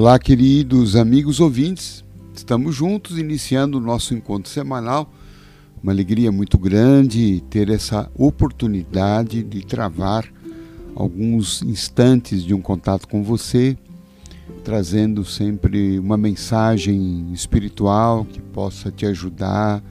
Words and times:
Olá, 0.00 0.16
queridos 0.16 0.94
amigos 0.94 1.40
ouvintes. 1.40 2.04
Estamos 2.32 2.76
juntos 2.76 3.18
iniciando 3.18 3.78
o 3.78 3.80
nosso 3.80 4.14
encontro 4.14 4.48
semanal. 4.48 5.12
Uma 5.82 5.90
alegria 5.90 6.30
muito 6.30 6.56
grande 6.56 7.42
ter 7.50 7.68
essa 7.68 8.08
oportunidade 8.14 9.42
de 9.42 9.66
travar 9.66 10.32
alguns 10.94 11.62
instantes 11.62 12.44
de 12.44 12.54
um 12.54 12.60
contato 12.60 13.08
com 13.08 13.24
você, 13.24 13.76
trazendo 14.62 15.24
sempre 15.24 15.98
uma 15.98 16.16
mensagem 16.16 17.32
espiritual 17.32 18.24
que 18.24 18.40
possa 18.40 18.92
te 18.92 19.04
ajudar 19.04 19.82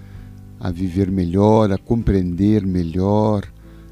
a 0.58 0.71
viver 0.71 1.12
melhor, 1.12 1.70
a 1.70 1.78
compreender 1.78 2.66
melhor 2.66 3.44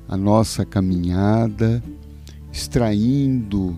a 0.08 0.16
nossa 0.16 0.64
caminhada, 0.64 1.84
extraindo. 2.54 3.78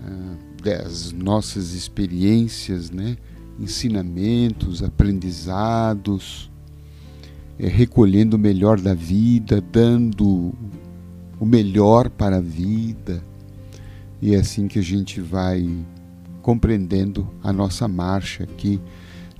Uh, 0.00 0.45
das 0.66 1.12
nossas 1.12 1.74
experiências, 1.74 2.90
né? 2.90 3.16
ensinamentos, 3.56 4.82
aprendizados, 4.82 6.50
é, 7.56 7.68
recolhendo 7.68 8.34
o 8.34 8.38
melhor 8.38 8.80
da 8.80 8.92
vida, 8.92 9.60
dando 9.60 10.52
o 11.38 11.46
melhor 11.46 12.10
para 12.10 12.38
a 12.38 12.40
vida. 12.40 13.22
E 14.20 14.34
é 14.34 14.40
assim 14.40 14.66
que 14.66 14.80
a 14.80 14.82
gente 14.82 15.20
vai 15.20 15.64
compreendendo 16.42 17.28
a 17.44 17.52
nossa 17.52 17.86
marcha 17.86 18.42
aqui 18.42 18.80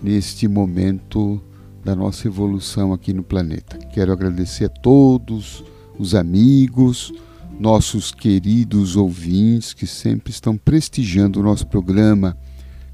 neste 0.01 0.47
momento 0.47 1.43
da 1.85 1.97
nossa 1.97 2.29
evolução 2.29 2.93
aqui 2.93 3.13
no 3.13 3.25
planeta. 3.25 3.77
Quero 3.93 4.13
agradecer 4.13 4.67
a 4.67 4.69
todos 4.69 5.65
os 5.99 6.15
amigos, 6.15 7.13
nossos 7.59 8.13
queridos 8.13 8.97
ouvintes 8.97 9.73
que 9.73 9.87
sempre 9.87 10.31
estão 10.31 10.57
prestigiando 10.57 11.41
o 11.41 11.43
nosso 11.43 11.67
programa. 11.67 12.37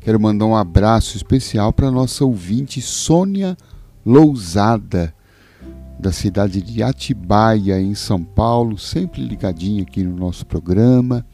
Quero 0.00 0.20
mandar 0.20 0.46
um 0.46 0.56
abraço 0.56 1.16
especial 1.16 1.72
para 1.72 1.90
nossa 1.90 2.24
ouvinte 2.24 2.80
Sônia 2.80 3.56
Lousada, 4.04 5.14
da 5.98 6.10
cidade 6.10 6.60
de 6.60 6.82
Atibaia, 6.82 7.80
em 7.80 7.94
São 7.94 8.24
Paulo, 8.24 8.76
sempre 8.76 9.22
ligadinha 9.24 9.82
aqui 9.82 10.02
no 10.02 10.16
nosso 10.16 10.44
programa. 10.44 11.24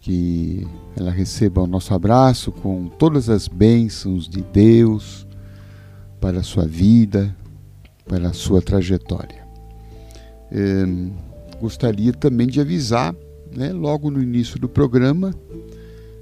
Que 0.00 0.64
ela 0.96 1.10
receba 1.10 1.62
o 1.62 1.66
nosso 1.66 1.92
abraço 1.92 2.52
com 2.52 2.86
todas 2.86 3.28
as 3.28 3.48
bênçãos 3.48 4.28
de 4.28 4.40
Deus 4.40 5.26
para 6.20 6.38
a 6.38 6.42
sua 6.44 6.64
vida, 6.64 7.36
para 8.06 8.28
a 8.28 8.32
sua 8.32 8.62
trajetória. 8.62 9.44
É, 10.52 10.86
gostaria 11.60 12.12
também 12.12 12.46
de 12.46 12.60
avisar, 12.60 13.14
né, 13.54 13.72
logo 13.72 14.10
no 14.10 14.22
início 14.22 14.58
do 14.58 14.68
programa, 14.68 15.34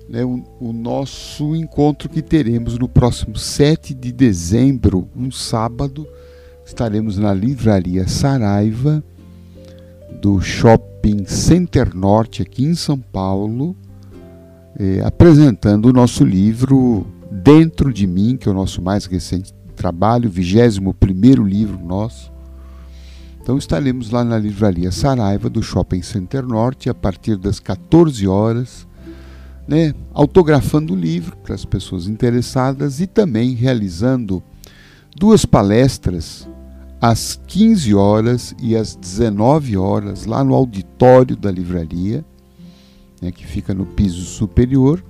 né, 0.08 0.24
o, 0.24 0.42
o, 0.60 0.72
nosso 0.72 1.56
encontro 1.56 2.08
que 2.08 2.22
teremos 2.22 2.78
no 2.78 2.88
próximo 2.88 3.36
7 3.36 3.94
de 3.94 4.12
dezembro, 4.12 5.08
um 5.16 5.30
sábado, 5.30 6.06
estaremos 6.64 7.18
na 7.18 7.32
Livraria 7.32 8.06
Saraiva 8.06 9.02
do 10.20 10.40
Shopping 10.40 11.24
Center 11.26 11.94
Norte, 11.94 12.42
aqui 12.42 12.64
em 12.64 12.74
São 12.74 12.98
Paulo, 12.98 13.76
eh, 14.78 15.02
apresentando 15.04 15.86
o 15.86 15.92
nosso 15.92 16.24
livro 16.24 17.06
Dentro 17.30 17.92
de 17.92 18.06
Mim, 18.06 18.36
que 18.36 18.48
é 18.48 18.52
o 18.52 18.54
nosso 18.54 18.80
mais 18.80 19.06
recente 19.06 19.52
trabalho, 19.74 20.30
21 20.30 21.44
livro 21.44 21.78
nosso, 21.84 22.32
então 23.44 23.58
estaremos 23.58 24.08
lá 24.08 24.24
na 24.24 24.38
Livraria 24.38 24.90
Saraiva 24.90 25.50
do 25.50 25.62
Shopping 25.62 26.00
Center 26.00 26.42
Norte 26.42 26.88
a 26.88 26.94
partir 26.94 27.36
das 27.36 27.60
14 27.60 28.26
horas, 28.26 28.88
né, 29.68 29.92
autografando 30.14 30.94
o 30.94 30.96
livro 30.96 31.36
para 31.36 31.54
as 31.54 31.62
pessoas 31.62 32.06
interessadas 32.06 33.02
e 33.02 33.06
também 33.06 33.52
realizando 33.52 34.42
duas 35.14 35.44
palestras 35.44 36.48
às 36.98 37.38
15 37.46 37.94
horas 37.94 38.54
e 38.62 38.74
às 38.74 38.96
19 38.96 39.76
horas 39.76 40.24
lá 40.24 40.42
no 40.42 40.54
auditório 40.54 41.36
da 41.36 41.50
livraria, 41.50 42.24
né, 43.20 43.30
que 43.30 43.46
fica 43.46 43.74
no 43.74 43.84
piso 43.84 44.24
superior. 44.24 45.04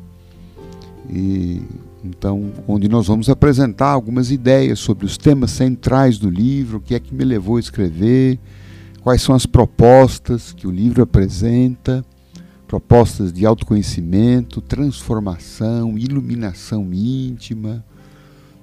E 1.09 1.63
então, 2.05 2.53
onde 2.69 2.87
nós 2.87 3.07
vamos 3.07 3.31
apresentar 3.31 3.89
algumas 3.89 4.31
ideias 4.31 4.79
sobre 4.79 5.07
os 5.07 5.17
temas 5.17 5.53
centrais 5.53 6.19
do 6.19 6.29
livro, 6.29 6.77
o 6.77 6.81
que 6.81 6.95
é 6.95 7.01
que 7.01 7.15
me 7.15 7.25
levou 7.25 7.57
a 7.57 7.61
escrever, 7.61 8.39
quais 9.01 9.23
são 9.23 9.35
as 9.35 9.47
propostas 9.47 10.53
que 10.53 10.67
o 10.67 10.71
livro 10.71 11.03
apresenta, 11.03 12.05
propostas 12.69 13.33
de 13.33 13.47
autoconhecimento, 13.47 14.61
transformação, 14.61 15.97
iluminação 15.97 16.93
íntima. 16.93 17.83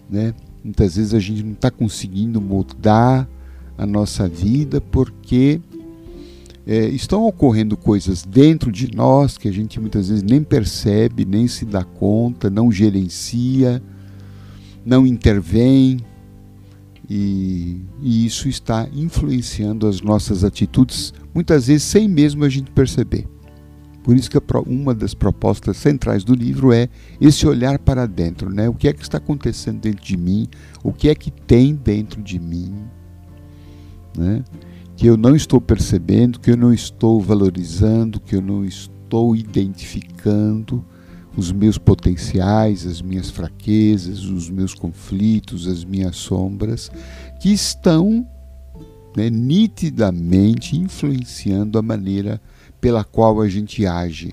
Né? 0.08 0.36
Muitas 0.64 0.96
vezes 0.96 1.16
a 1.16 1.20
gente 1.20 1.42
não 1.42 1.54
está 1.54 1.72
conseguindo 1.72 2.40
mudar 2.40 3.28
a 3.76 3.86
nossa 3.88 4.28
vida 4.28 4.80
porque 4.80 5.60
é, 6.72 6.88
estão 6.88 7.26
ocorrendo 7.26 7.76
coisas 7.76 8.24
dentro 8.24 8.72
de 8.72 8.96
nós 8.96 9.38
que 9.38 9.50
a 9.50 9.52
gente 9.52 9.78
muitas 9.78 10.08
vezes 10.08 10.24
nem 10.24 10.42
percebe, 10.42 11.26
nem 11.26 11.46
se 11.46 11.66
dá 11.66 11.84
conta, 11.84 12.50
não 12.50 12.72
gerencia, 12.72 13.84
não 14.86 15.06
intervém, 15.06 16.00
e, 17.10 17.82
e 18.02 18.26
isso 18.26 18.48
está 18.48 18.88
influenciando 18.94 19.86
as 19.86 20.00
nossas 20.00 20.46
atitudes, 20.46 21.14
muitas 21.34 21.68
vezes 21.68 21.84
sem 21.84 22.08
mesmo 22.08 22.46
a 22.46 22.50
gente 22.50 22.72
perceber. 22.72 23.28
Por 24.02 24.16
isso 24.16 24.32
que 24.32 24.38
uma 24.66 24.96
das 24.96 25.14
propostas 25.14 25.76
centrais 25.76 26.24
do 26.24 26.34
livro 26.34 26.72
é 26.72 26.88
esse 27.20 27.46
olhar 27.46 27.80
para 27.80 28.08
dentro, 28.08 28.50
né? 28.50 28.70
O 28.70 28.74
que 28.74 28.88
é 28.88 28.94
que 28.94 29.02
está 29.04 29.18
acontecendo 29.18 29.82
dentro 29.82 30.06
de 30.06 30.16
mim? 30.16 30.48
O 30.82 30.94
que 30.94 31.10
é 31.10 31.16
que 31.16 31.30
tem 31.30 31.76
dentro 31.76 32.22
de 32.22 32.40
mim, 32.40 32.74
né? 34.18 34.42
Que 35.02 35.08
eu 35.08 35.18
não 35.18 35.36
estou 35.36 35.60
percebendo, 35.60 36.40
que 36.40 36.52
eu 36.52 36.56
não 36.56 36.72
estou 36.72 37.20
valorizando, 37.20 38.20
que 38.20 38.36
eu 38.36 38.42
não 38.42 38.64
estou 38.64 39.36
identificando 39.36 40.86
os 41.36 41.52
meus 41.52 41.76
potenciais, 41.76 42.86
as 42.86 43.02
minhas 43.02 43.32
fraquezas, 43.32 44.26
os 44.26 44.48
meus 44.48 44.76
conflitos, 44.76 45.68
as 45.68 45.84
minhas 45.84 46.18
sombras, 46.18 46.92
que 47.40 47.52
estão 47.52 48.24
né, 49.18 49.28
nitidamente 49.28 50.78
influenciando 50.78 51.80
a 51.80 51.82
maneira 51.82 52.40
pela 52.80 53.04
qual 53.04 53.42
a 53.42 53.50
gente 53.50 53.88
age. 53.88 54.32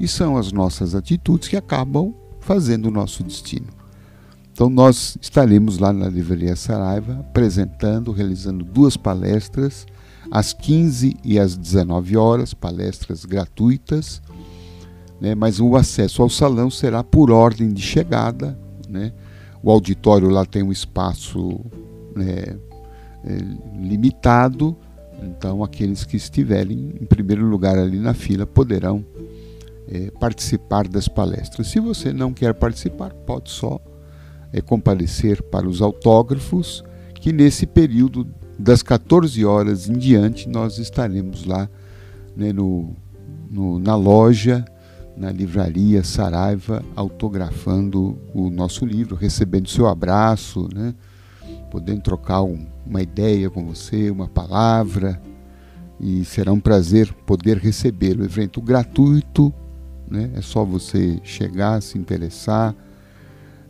E 0.00 0.08
são 0.08 0.38
as 0.38 0.50
nossas 0.50 0.94
atitudes 0.94 1.46
que 1.46 1.58
acabam 1.58 2.14
fazendo 2.40 2.86
o 2.86 2.90
nosso 2.90 3.22
destino. 3.22 3.66
Então, 4.50 4.70
nós 4.70 5.18
estaremos 5.20 5.78
lá 5.78 5.92
na 5.92 6.08
Livraria 6.08 6.56
Saraiva 6.56 7.18
apresentando, 7.20 8.12
realizando 8.12 8.64
duas 8.64 8.96
palestras 8.96 9.86
às 10.30 10.52
15 10.52 11.16
e 11.24 11.38
às 11.38 11.56
19 11.56 12.16
horas, 12.16 12.54
palestras 12.54 13.24
gratuitas, 13.24 14.20
né, 15.20 15.34
mas 15.34 15.60
o 15.60 15.76
acesso 15.76 16.22
ao 16.22 16.28
salão 16.28 16.70
será 16.70 17.02
por 17.02 17.30
ordem 17.30 17.72
de 17.72 17.82
chegada. 17.82 18.58
Né? 18.88 19.12
O 19.62 19.70
auditório 19.70 20.28
lá 20.28 20.44
tem 20.44 20.62
um 20.62 20.72
espaço 20.72 21.60
né, 22.14 22.56
é, 23.24 23.38
limitado, 23.80 24.76
então 25.22 25.64
aqueles 25.64 26.04
que 26.04 26.16
estiverem 26.16 26.94
em 27.00 27.06
primeiro 27.06 27.46
lugar 27.46 27.78
ali 27.78 27.98
na 27.98 28.14
fila 28.14 28.46
poderão 28.46 29.04
é, 29.88 30.10
participar 30.10 30.86
das 30.86 31.08
palestras. 31.08 31.68
Se 31.68 31.80
você 31.80 32.12
não 32.12 32.32
quer 32.32 32.54
participar, 32.54 33.12
pode 33.12 33.50
só 33.50 33.80
é, 34.52 34.60
comparecer 34.60 35.42
para 35.42 35.68
os 35.68 35.80
autógrafos, 35.80 36.84
que 37.14 37.32
nesse 37.32 37.66
período 37.66 38.26
das 38.58 38.82
14 38.82 39.44
horas 39.44 39.88
em 39.88 39.98
diante, 39.98 40.48
nós 40.48 40.78
estaremos 40.78 41.44
lá 41.44 41.68
né, 42.36 42.52
no, 42.52 42.94
no, 43.50 43.78
na 43.78 43.94
loja, 43.94 44.64
na 45.16 45.30
livraria 45.30 46.04
Saraiva, 46.04 46.84
autografando 46.94 48.18
o 48.34 48.50
nosso 48.50 48.84
livro, 48.84 49.16
recebendo 49.16 49.68
seu 49.68 49.86
abraço, 49.86 50.68
né, 50.74 50.94
podendo 51.70 52.02
trocar 52.02 52.42
um, 52.42 52.66
uma 52.84 53.02
ideia 53.02 53.48
com 53.50 53.64
você, 53.66 54.10
uma 54.10 54.28
palavra. 54.28 55.20
E 55.98 56.24
será 56.26 56.52
um 56.52 56.60
prazer 56.60 57.10
poder 57.24 57.56
receber 57.56 58.18
o 58.18 58.24
evento 58.24 58.60
gratuito. 58.60 59.52
Né, 60.08 60.30
é 60.34 60.42
só 60.42 60.64
você 60.64 61.18
chegar, 61.24 61.80
se 61.82 61.98
interessar. 61.98 62.74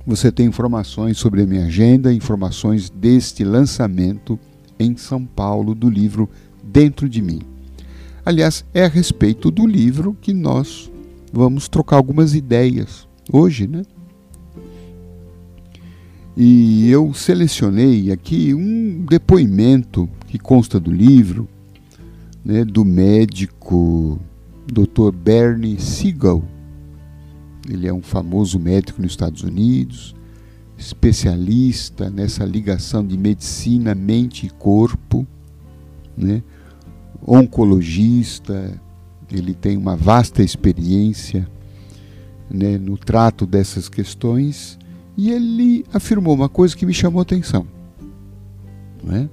você 0.07 0.31
tem 0.31 0.45
informações 0.45 1.17
sobre 1.17 1.41
a 1.41 1.45
minha 1.45 1.65
agenda, 1.65 2.13
informações 2.13 2.89
deste 2.89 3.43
lançamento 3.43 4.39
em 4.79 4.95
São 4.97 5.25
Paulo 5.25 5.73
do 5.73 5.89
livro 5.89 6.29
Dentro 6.63 7.07
de 7.07 7.21
Mim. 7.21 7.41
Aliás, 8.25 8.65
é 8.73 8.83
a 8.83 8.87
respeito 8.87 9.51
do 9.51 9.67
livro 9.67 10.17
que 10.19 10.33
nós 10.33 10.91
vamos 11.31 11.67
trocar 11.67 11.97
algumas 11.97 12.33
ideias 12.33 13.07
hoje, 13.31 13.67
né? 13.67 13.83
E 16.35 16.89
eu 16.89 17.13
selecionei 17.13 18.11
aqui 18.11 18.53
um 18.53 19.05
depoimento 19.09 20.09
que 20.27 20.37
consta 20.37 20.79
do 20.79 20.91
livro, 20.91 21.47
né, 22.43 22.65
do 22.65 22.83
médico 22.83 24.19
Dr. 24.67 25.11
Bernie 25.13 25.79
Siegel, 25.79 26.43
ele 27.69 27.87
é 27.87 27.93
um 27.93 28.01
famoso 28.01 28.59
médico 28.59 29.01
nos 29.01 29.11
Estados 29.11 29.41
Unidos, 29.41 30.15
especialista 30.77 32.09
nessa 32.09 32.43
ligação 32.45 33.05
de 33.05 33.17
medicina, 33.17 33.95
mente 33.95 34.45
e 34.45 34.49
corpo, 34.49 35.25
né? 36.17 36.43
oncologista, 37.25 38.79
ele 39.31 39.53
tem 39.53 39.77
uma 39.77 39.95
vasta 39.95 40.43
experiência 40.43 41.47
né, 42.49 42.77
no 42.77 42.97
trato 42.97 43.45
dessas 43.45 43.89
questões 43.89 44.77
e 45.17 45.31
ele 45.31 45.85
afirmou 45.93 46.35
uma 46.35 46.49
coisa 46.49 46.75
que 46.75 46.85
me 46.85 46.93
chamou 46.93 47.19
a 47.19 47.23
atenção. 47.23 47.65
É? 49.11 49.27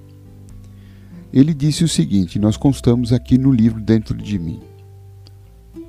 Ele 1.33 1.55
disse 1.55 1.83
o 1.83 1.89
seguinte: 1.89 2.39
nós 2.39 2.57
constamos 2.57 3.13
aqui 3.13 3.39
no 3.39 3.51
livro 3.51 3.81
Dentro 3.81 4.17
de 4.17 4.39
mim. 4.39 4.61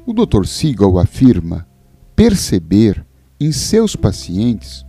O 0.05 0.13
Dr. 0.13 0.45
Siegel 0.45 0.97
afirma 0.97 1.67
perceber 2.15 3.05
em 3.39 3.51
seus 3.51 3.95
pacientes 3.95 4.85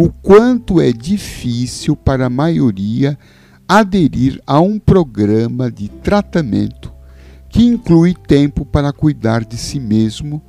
o 0.00 0.10
quanto 0.10 0.80
é 0.80 0.92
difícil 0.92 1.96
para 1.96 2.26
a 2.26 2.30
maioria 2.30 3.18
aderir 3.66 4.40
a 4.46 4.60
um 4.60 4.78
programa 4.78 5.72
de 5.72 5.88
tratamento 5.88 6.94
que 7.48 7.64
inclui 7.64 8.14
tempo 8.14 8.64
para 8.64 8.92
cuidar 8.92 9.44
de 9.44 9.56
si 9.56 9.80
mesmo, 9.80 10.40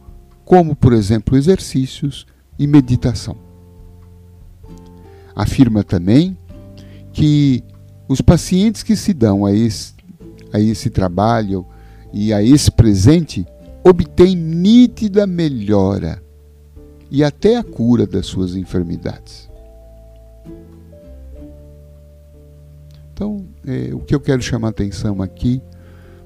como, 0.46 0.76
por 0.76 0.94
exemplo, 0.94 1.36
exercícios 1.36 2.28
e 2.60 2.68
meditação. 2.68 3.36
Afirma 5.36 5.84
também 5.84 6.38
que 7.12 7.64
os 8.08 8.22
pacientes 8.22 8.84
que 8.84 8.96
se 8.96 9.16
dão 9.16 9.48
a 9.48 9.52
esse, 9.52 9.96
a 10.54 10.60
esse 10.60 10.92
trabalho 10.92 11.66
e 12.14 12.32
a 12.32 12.44
esse 12.44 12.70
presente 12.70 13.48
obtém 13.84 14.36
nítida 14.36 15.26
melhora 15.26 16.22
e 17.12 17.24
até 17.24 17.58
a 17.58 17.64
cura 17.64 18.06
das 18.06 18.26
suas 18.26 18.56
enfermidades. 18.56 19.50
Então, 23.14 23.46
é, 23.66 23.94
o 23.94 24.00
que 24.00 24.16
eu 24.16 24.20
quero 24.20 24.42
chamar 24.42 24.70
atenção 24.70 25.22
aqui, 25.22 25.62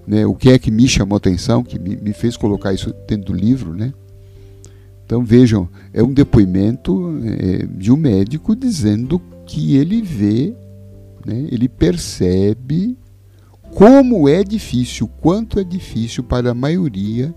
né, 0.05 0.25
o 0.25 0.35
que 0.35 0.49
é 0.49 0.59
que 0.59 0.69
me 0.69 0.87
chamou 0.87 1.17
atenção, 1.17 1.63
que 1.63 1.79
me, 1.79 1.95
me 1.95 2.13
fez 2.13 2.37
colocar 2.37 2.73
isso 2.73 2.93
dentro 3.07 3.33
do 3.33 3.33
livro, 3.33 3.73
né? 3.73 3.93
Então 5.05 5.23
vejam, 5.23 5.67
é 5.93 6.01
um 6.03 6.13
depoimento 6.13 7.19
é, 7.23 7.65
de 7.65 7.91
um 7.91 7.97
médico 7.97 8.55
dizendo 8.55 9.21
que 9.45 9.75
ele 9.75 10.01
vê, 10.01 10.55
né, 11.25 11.47
ele 11.51 11.67
percebe 11.67 12.97
como 13.75 14.29
é 14.29 14.43
difícil, 14.43 15.07
quanto 15.19 15.59
é 15.59 15.63
difícil 15.63 16.23
para 16.23 16.51
a 16.51 16.53
maioria 16.53 17.33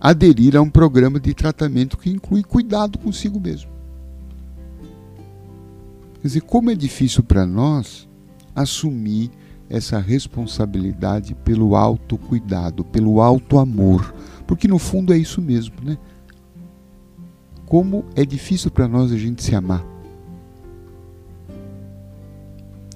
aderir 0.00 0.56
a 0.56 0.62
um 0.62 0.70
programa 0.70 1.20
de 1.20 1.34
tratamento 1.34 1.98
que 1.98 2.08
inclui 2.08 2.42
cuidado 2.42 2.98
consigo 2.98 3.38
mesmo. 3.38 3.70
Quer 6.20 6.28
dizer, 6.28 6.40
como 6.42 6.70
é 6.70 6.74
difícil 6.74 7.22
para 7.22 7.46
nós 7.46 8.08
assumir 8.54 9.30
essa 9.68 9.98
responsabilidade 9.98 11.34
pelo 11.34 11.76
autocuidado, 11.76 12.84
pelo 12.84 13.20
auto-amor, 13.20 14.14
porque 14.46 14.66
no 14.66 14.78
fundo 14.78 15.12
é 15.12 15.18
isso 15.18 15.40
mesmo, 15.40 15.76
né? 15.82 15.96
Como 17.66 18.04
é 18.16 18.24
difícil 18.24 18.70
para 18.70 18.88
nós 18.88 19.12
a 19.12 19.16
gente 19.16 19.44
se 19.44 19.54
amar. 19.54 19.84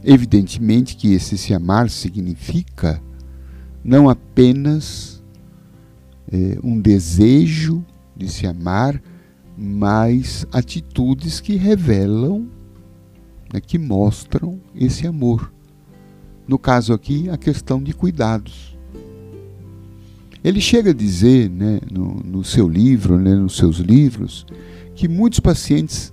Evidentemente 0.03 0.97
que 0.97 1.15
esse 1.15 1.39
se 1.39 1.55
amar 1.55 1.89
significa 1.89 3.01
não 3.83 4.09
apenas 4.09 5.14
é, 6.31 6.59
um 6.63 6.81
desejo 6.81 7.85
de 8.17 8.29
se 8.29 8.47
amar, 8.47 9.01
mas 9.57 10.47
atitudes 10.53 11.41
que 11.41 11.57
revelam, 11.57 12.49
né, 13.53 13.61
que 13.61 13.79
mostram 13.79 14.61
esse 14.75 15.07
amor. 15.07 15.53
No 16.47 16.59
caso 16.59 16.93
aqui, 16.93 17.29
a 17.31 17.37
questão 17.37 17.83
de 17.83 17.95
cuidados. 17.95 18.77
Ele 20.43 20.61
chega 20.61 20.91
a 20.91 20.95
dizer, 20.95 21.49
né, 21.49 21.81
no, 21.91 22.17
no 22.17 22.45
seu 22.45 22.69
livro, 22.69 23.19
né, 23.19 23.35
nos 23.35 23.57
seus 23.57 23.79
livros, 23.79 24.45
que 24.95 25.09
muitos 25.09 25.41
pacientes, 25.41 26.13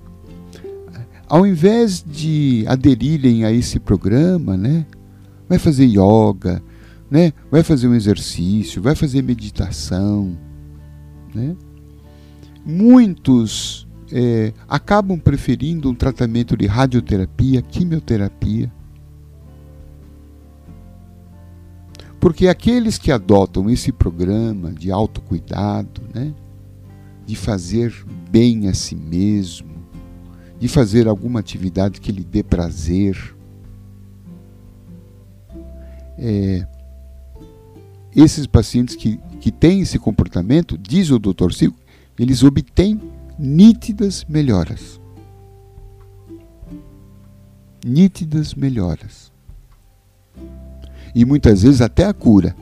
ao 1.27 1.45
invés 1.45 2.03
de 2.03 2.63
aderirem 2.67 3.43
a 3.43 3.51
esse 3.51 3.79
programa, 3.79 4.55
né, 4.55 4.85
vai 5.49 5.59
fazer 5.59 5.85
yoga, 5.85 6.63
né? 7.11 7.33
Vai 7.51 7.61
fazer 7.61 7.89
um 7.89 7.93
exercício, 7.93 8.81
vai 8.81 8.95
fazer 8.95 9.21
meditação, 9.21 10.37
né? 11.35 11.57
Muitos 12.65 13.85
é, 14.11 14.53
acabam 14.67 15.19
preferindo 15.19 15.89
um 15.89 15.95
tratamento 15.95 16.55
de 16.55 16.65
radioterapia, 16.67 17.61
quimioterapia. 17.61 18.71
Porque 22.17 22.47
aqueles 22.47 22.97
que 22.97 23.11
adotam 23.11 23.69
esse 23.69 23.91
programa 23.91 24.71
de 24.71 24.91
autocuidado, 24.91 26.01
né, 26.13 26.33
de 27.25 27.35
fazer 27.35 27.91
bem 28.29 28.67
a 28.67 28.75
si 28.75 28.95
mesmo, 28.95 29.71
de 30.59 30.67
fazer 30.67 31.07
alguma 31.07 31.39
atividade 31.39 31.99
que 31.99 32.11
lhe 32.11 32.23
dê 32.23 32.43
prazer, 32.43 33.35
é, 36.19 36.67
esses 38.15 38.45
pacientes 38.45 38.95
que, 38.95 39.17
que 39.39 39.51
têm 39.51 39.81
esse 39.81 39.97
comportamento, 39.97 40.77
diz 40.77 41.09
o 41.11 41.19
Dr. 41.19 41.51
Silco, 41.53 41.79
eles 42.19 42.43
obtêm 42.43 43.01
nítidas 43.39 44.25
melhoras. 44.27 44.99
Nítidas 47.85 48.53
melhoras. 48.53 49.31
E 51.15 51.25
muitas 51.25 51.63
vezes 51.63 51.81
até 51.81 52.05
a 52.05 52.13
cura. 52.13 52.55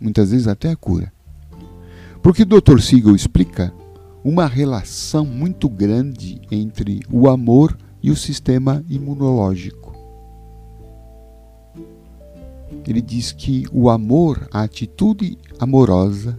Muitas 0.00 0.30
vezes 0.30 0.46
até 0.46 0.70
a 0.70 0.76
cura. 0.76 1.12
Porque 2.22 2.42
o 2.42 2.46
Dr. 2.46 2.80
Siegel 2.80 3.16
explica 3.16 3.72
uma 4.22 4.46
relação 4.46 5.24
muito 5.24 5.68
grande 5.68 6.40
entre 6.50 7.00
o 7.10 7.28
amor 7.28 7.76
e 8.02 8.10
o 8.10 8.16
sistema 8.16 8.84
imunológico 8.88 9.97
ele 12.86 13.00
diz 13.00 13.32
que 13.32 13.64
o 13.72 13.88
amor, 13.90 14.48
a 14.50 14.62
atitude 14.62 15.38
amorosa, 15.58 16.38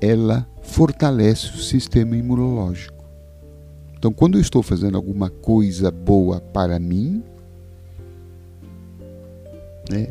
ela 0.00 0.48
fortalece 0.62 1.50
o 1.54 1.58
sistema 1.58 2.16
imunológico. 2.16 3.02
Então, 3.96 4.12
quando 4.12 4.36
eu 4.36 4.40
estou 4.40 4.62
fazendo 4.62 4.96
alguma 4.96 5.30
coisa 5.30 5.90
boa 5.90 6.40
para 6.40 6.78
mim, 6.78 7.22
né, 9.88 10.08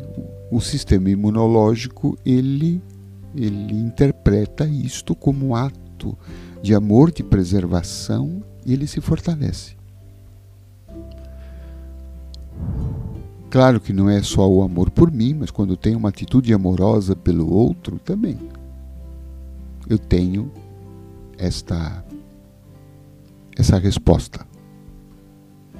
o, 0.50 0.60
sistema 0.60 1.10
imunológico 1.10 2.16
ele 2.24 2.80
ele 3.34 3.74
interpreta 3.74 4.66
isto 4.66 5.14
como 5.14 5.48
um 5.48 5.54
ato 5.54 6.16
de 6.62 6.74
amor, 6.74 7.10
de 7.10 7.22
preservação, 7.22 8.42
e 8.64 8.72
ele 8.74 8.86
se 8.86 9.00
fortalece. 9.00 9.74
Claro 13.52 13.80
que 13.80 13.92
não 13.92 14.08
é 14.08 14.22
só 14.22 14.50
o 14.50 14.62
amor 14.62 14.88
por 14.88 15.12
mim, 15.12 15.34
mas 15.34 15.50
quando 15.50 15.74
eu 15.74 15.76
tenho 15.76 15.98
uma 15.98 16.08
atitude 16.08 16.54
amorosa 16.54 17.14
pelo 17.14 17.52
outro 17.52 17.98
também. 17.98 18.38
Eu 19.86 19.98
tenho 19.98 20.50
esta 21.36 22.02
essa 23.54 23.76
resposta. 23.76 24.46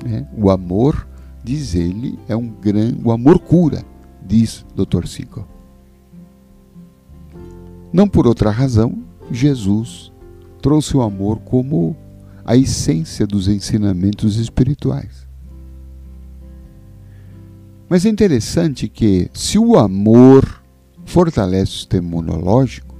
Né? 0.04 0.28
O 0.36 0.50
amor, 0.50 1.08
diz 1.42 1.74
ele, 1.74 2.18
é 2.28 2.36
um 2.36 2.46
grande. 2.46 3.00
O 3.02 3.10
amor 3.10 3.38
cura, 3.38 3.82
diz 4.22 4.66
Dr. 4.76 5.06
Siegel. 5.06 5.48
Não 7.90 8.06
por 8.06 8.26
outra 8.26 8.50
razão, 8.50 9.02
Jesus 9.30 10.12
trouxe 10.60 10.94
o 10.94 11.00
amor 11.00 11.38
como 11.38 11.96
a 12.44 12.54
essência 12.54 13.26
dos 13.26 13.48
ensinamentos 13.48 14.36
espirituais. 14.36 15.21
Mas 17.92 18.06
é 18.06 18.08
interessante 18.08 18.88
que, 18.88 19.30
se 19.34 19.58
o 19.58 19.76
amor 19.76 20.62
fortalece 21.04 21.72
o 21.72 21.74
sistema 21.74 22.08
imunológico, 22.08 22.96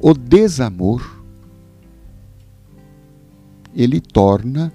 o 0.00 0.14
desamor 0.14 1.24
ele 3.74 4.00
torna 4.00 4.72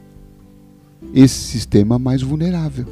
esse 1.13 1.33
sistema 1.33 1.97
mais 1.97 2.21
vulnerável. 2.21 2.85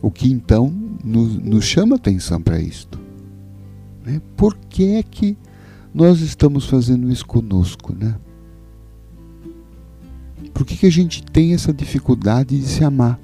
O 0.00 0.10
que 0.10 0.32
então 0.32 0.70
nos, 1.04 1.34
nos 1.34 1.64
chama 1.66 1.96
atenção 1.96 2.40
para 2.40 2.58
isto. 2.58 2.98
Né? 4.06 4.22
Por 4.38 4.56
que 4.56 4.94
é 4.94 5.02
que 5.02 5.36
nós 5.92 6.22
estamos 6.22 6.64
fazendo 6.64 7.12
isso 7.12 7.26
conosco? 7.26 7.94
Né? 7.94 8.14
Por 10.52 10.66
que, 10.66 10.76
que 10.76 10.86
a 10.86 10.90
gente 10.90 11.22
tem 11.22 11.54
essa 11.54 11.72
dificuldade 11.72 12.58
de 12.58 12.66
se 12.66 12.84
amar? 12.84 13.18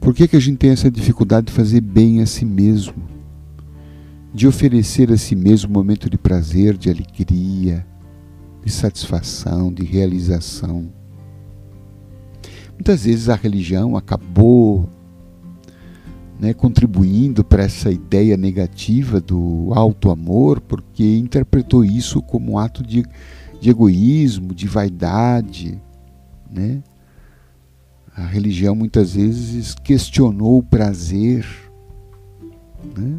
Por 0.00 0.14
que, 0.14 0.28
que 0.28 0.36
a 0.36 0.40
gente 0.40 0.58
tem 0.58 0.70
essa 0.70 0.90
dificuldade 0.90 1.48
de 1.48 1.52
fazer 1.52 1.80
bem 1.80 2.20
a 2.22 2.26
si 2.26 2.44
mesmo? 2.44 2.94
De 4.32 4.46
oferecer 4.46 5.10
a 5.12 5.16
si 5.16 5.34
mesmo 5.34 5.70
um 5.70 5.74
momento 5.74 6.08
de 6.08 6.16
prazer, 6.16 6.76
de 6.76 6.90
alegria, 6.90 7.86
de 8.64 8.70
satisfação, 8.70 9.72
de 9.72 9.84
realização. 9.84 10.92
Muitas 12.74 13.04
vezes 13.04 13.28
a 13.28 13.34
religião 13.34 13.96
acabou 13.96 14.88
né, 16.38 16.54
contribuindo 16.54 17.42
para 17.42 17.64
essa 17.64 17.90
ideia 17.90 18.36
negativa 18.36 19.20
do 19.20 19.70
alto 19.74 20.10
amor, 20.10 20.60
porque 20.60 21.16
interpretou 21.16 21.84
isso 21.84 22.22
como 22.22 22.52
um 22.52 22.58
ato 22.58 22.82
de, 22.82 23.04
de 23.60 23.70
egoísmo, 23.70 24.54
de 24.54 24.66
vaidade. 24.66 25.80
Né? 26.50 26.82
A 28.16 28.24
religião 28.24 28.74
muitas 28.74 29.14
vezes 29.14 29.74
questionou 29.74 30.58
o 30.58 30.62
prazer 30.62 31.46
né? 32.96 33.18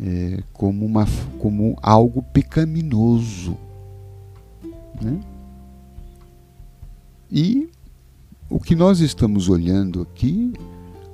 é, 0.00 0.42
como, 0.52 0.84
uma, 0.84 1.06
como 1.38 1.76
algo 1.82 2.22
pecaminoso. 2.22 3.56
Né? 5.00 5.20
E 7.30 7.68
o 8.48 8.58
que 8.58 8.74
nós 8.74 9.00
estamos 9.00 9.48
olhando 9.48 10.02
aqui 10.02 10.52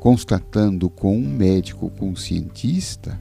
constatando 0.05 0.91
com 0.91 1.17
um 1.17 1.27
médico, 1.27 1.89
com 1.89 2.11
um 2.11 2.17
cientista, 2.17 3.19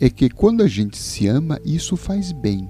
é 0.00 0.10
que 0.10 0.28
quando 0.28 0.60
a 0.60 0.66
gente 0.66 0.98
se 0.98 1.28
ama, 1.28 1.60
isso 1.64 1.96
faz 1.96 2.32
bem. 2.32 2.68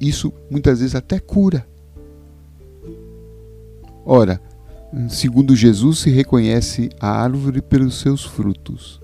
Isso 0.00 0.32
muitas 0.50 0.80
vezes 0.80 0.94
até 0.94 1.18
cura. 1.18 1.66
Ora, 4.04 4.40
segundo 5.08 5.54
Jesus, 5.54 5.98
se 5.98 6.10
reconhece 6.10 6.88
a 7.00 7.10
árvore 7.10 7.60
pelos 7.60 8.00
seus 8.00 8.24
frutos. 8.24 9.00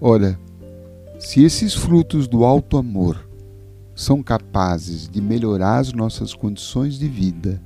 Ora, 0.00 0.38
se 1.18 1.42
esses 1.42 1.74
frutos 1.74 2.28
do 2.28 2.44
alto 2.44 2.76
amor 2.76 3.28
são 3.94 4.22
capazes 4.22 5.08
de 5.08 5.20
melhorar 5.20 5.78
as 5.78 5.92
nossas 5.92 6.32
condições 6.32 6.96
de 6.96 7.08
vida, 7.08 7.60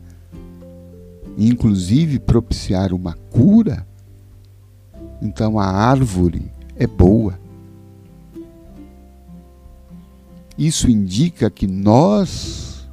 inclusive 1.37 2.19
propiciar 2.19 2.95
uma 2.95 3.13
cura, 3.31 3.87
então 5.21 5.59
a 5.59 5.67
árvore 5.67 6.51
é 6.77 6.87
boa. 6.87 7.42
Isso 10.63 10.89
indica 10.89 11.51
que 11.51 11.67
nós, 11.67 12.89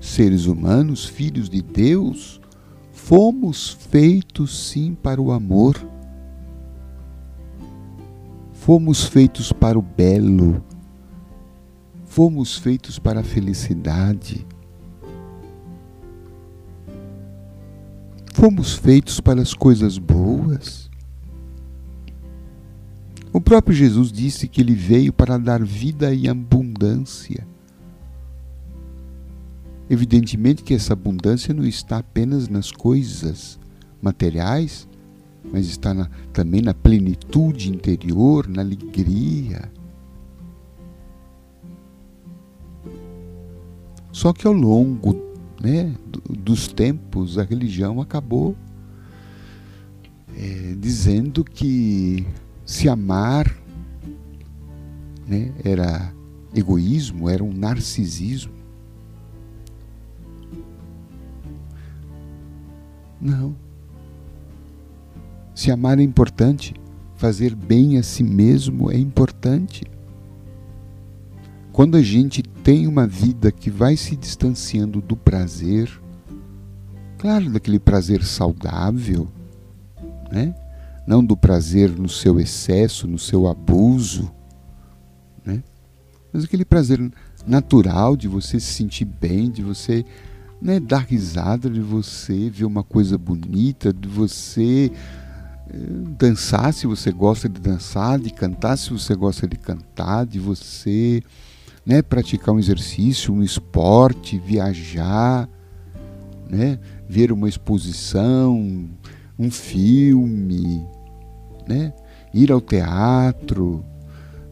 seres 0.00 0.46
humanos, 0.46 1.04
filhos 1.04 1.48
de 1.48 1.62
Deus, 1.62 2.40
fomos 2.90 3.70
feitos 3.70 4.66
sim 4.66 4.92
para 4.92 5.22
o 5.22 5.30
amor. 5.30 5.76
Fomos 8.54 9.04
feitos 9.04 9.52
para 9.52 9.78
o 9.78 9.82
belo. 9.82 10.60
Fomos 12.06 12.58
feitos 12.58 12.98
para 12.98 13.20
a 13.20 13.24
felicidade. 13.24 14.44
Fomos 18.34 18.72
feitos 18.72 19.20
para 19.20 19.40
as 19.40 19.54
coisas 19.54 19.96
boas. 19.96 20.87
O 23.38 23.40
próprio 23.40 23.72
Jesus 23.72 24.10
disse 24.10 24.48
que 24.48 24.60
ele 24.60 24.74
veio 24.74 25.12
para 25.12 25.38
dar 25.38 25.62
vida 25.62 26.12
em 26.12 26.26
abundância. 26.26 27.46
Evidentemente 29.88 30.64
que 30.64 30.74
essa 30.74 30.92
abundância 30.92 31.54
não 31.54 31.64
está 31.64 31.98
apenas 31.98 32.48
nas 32.48 32.72
coisas 32.72 33.56
materiais, 34.02 34.88
mas 35.52 35.68
está 35.68 35.94
na, 35.94 36.10
também 36.32 36.60
na 36.60 36.74
plenitude 36.74 37.70
interior, 37.70 38.48
na 38.48 38.60
alegria. 38.60 39.70
Só 44.10 44.32
que 44.32 44.48
ao 44.48 44.52
longo 44.52 45.14
né, 45.62 45.94
dos 46.28 46.66
tempos, 46.66 47.38
a 47.38 47.44
religião 47.44 48.00
acabou 48.00 48.56
é, 50.36 50.74
dizendo 50.76 51.44
que 51.44 52.26
se 52.68 52.86
amar 52.86 53.50
né, 55.26 55.54
era 55.64 56.12
egoísmo, 56.54 57.26
era 57.26 57.42
um 57.42 57.50
narcisismo. 57.50 58.52
Não. 63.18 63.56
Se 65.54 65.70
amar 65.70 65.98
é 65.98 66.02
importante, 66.02 66.74
fazer 67.16 67.54
bem 67.54 67.96
a 67.96 68.02
si 68.02 68.22
mesmo 68.22 68.90
é 68.90 68.98
importante. 68.98 69.86
Quando 71.72 71.96
a 71.96 72.02
gente 72.02 72.42
tem 72.42 72.86
uma 72.86 73.06
vida 73.06 73.50
que 73.50 73.70
vai 73.70 73.96
se 73.96 74.14
distanciando 74.14 75.00
do 75.00 75.16
prazer, 75.16 75.90
claro, 77.16 77.48
daquele 77.48 77.78
prazer 77.78 78.22
saudável, 78.22 79.26
né? 80.30 80.54
Não 81.08 81.24
do 81.24 81.34
prazer 81.34 81.88
no 81.88 82.06
seu 82.06 82.38
excesso, 82.38 83.08
no 83.08 83.18
seu 83.18 83.48
abuso, 83.48 84.30
né? 85.42 85.62
mas 86.30 86.44
aquele 86.44 86.66
prazer 86.66 87.00
natural 87.46 88.14
de 88.14 88.28
você 88.28 88.60
se 88.60 88.74
sentir 88.74 89.06
bem, 89.06 89.50
de 89.50 89.62
você 89.62 90.04
né, 90.60 90.78
dar 90.78 91.06
risada, 91.06 91.70
de 91.70 91.80
você 91.80 92.50
ver 92.50 92.66
uma 92.66 92.82
coisa 92.82 93.16
bonita, 93.16 93.90
de 93.90 94.06
você 94.06 94.92
eh, 95.70 95.76
dançar 96.18 96.74
se 96.74 96.86
você 96.86 97.10
gosta 97.10 97.48
de 97.48 97.58
dançar, 97.58 98.18
de 98.18 98.28
cantar 98.28 98.76
se 98.76 98.90
você 98.90 99.14
gosta 99.14 99.48
de 99.48 99.56
cantar, 99.56 100.26
de 100.26 100.38
você 100.38 101.22
né, 101.86 102.02
praticar 102.02 102.54
um 102.54 102.58
exercício, 102.58 103.32
um 103.32 103.42
esporte, 103.42 104.38
viajar, 104.38 105.48
né, 106.50 106.78
ver 107.08 107.32
uma 107.32 107.48
exposição, 107.48 108.90
um 109.38 109.50
filme, 109.50 110.86
né, 111.68 111.92
ir 112.32 112.50
ao 112.50 112.60
teatro, 112.60 113.84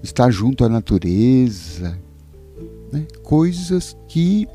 estar 0.03 0.31
junto 0.31 0.65
à 0.65 0.69
natureza, 0.69 1.99
né, 2.93 3.07
coisas 3.23 3.97
que 4.09 4.49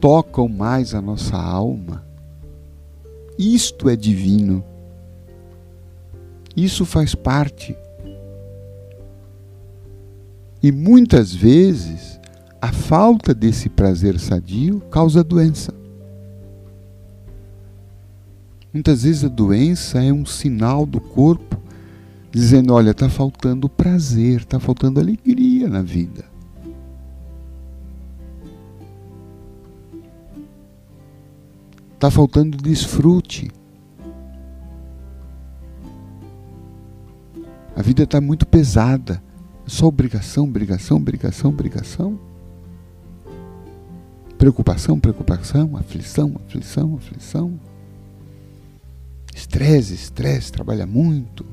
tocam 0.00 0.48
mais 0.48 0.94
a 0.94 1.00
nossa 1.00 1.36
alma. 1.36 2.04
Isto 3.38 3.88
é 3.88 3.96
divino. 3.96 4.64
Isso 6.56 6.84
faz 6.86 7.14
parte 7.14 7.76
e 10.66 10.72
muitas 10.72 11.32
vezes 11.32 12.18
a 12.60 12.72
falta 12.72 13.32
desse 13.32 13.68
prazer 13.68 14.18
sadio 14.18 14.80
causa 14.90 15.22
doença. 15.22 15.72
Muitas 18.76 19.04
vezes 19.04 19.24
a 19.24 19.28
doença 19.28 20.04
é 20.04 20.12
um 20.12 20.26
sinal 20.26 20.84
do 20.84 21.00
corpo 21.00 21.58
dizendo: 22.30 22.74
olha, 22.74 22.90
está 22.90 23.08
faltando 23.08 23.70
prazer, 23.70 24.40
está 24.40 24.60
faltando 24.60 25.00
alegria 25.00 25.66
na 25.66 25.80
vida. 25.80 26.26
Está 31.94 32.10
faltando 32.10 32.58
desfrute. 32.58 33.50
A 37.74 37.80
vida 37.80 38.02
está 38.02 38.20
muito 38.20 38.46
pesada. 38.46 39.22
Só 39.66 39.86
obrigação, 39.86 40.44
obrigação, 40.44 40.98
obrigação, 40.98 41.50
obrigação? 41.50 42.20
Preocupação, 44.36 45.00
preocupação, 45.00 45.78
aflição, 45.78 46.38
aflição, 46.44 46.94
aflição. 46.94 47.58
Estresse, 49.36 49.92
estresse, 49.92 50.50
trabalha 50.50 50.86
muito, 50.86 51.44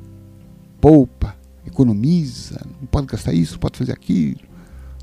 poupa, 0.79 1.35
economiza, 1.67 2.65
não 2.79 2.87
pode 2.87 3.07
gastar 3.07 3.33
isso, 3.33 3.59
pode 3.59 3.77
fazer 3.77 3.91
aquilo, 3.91 4.39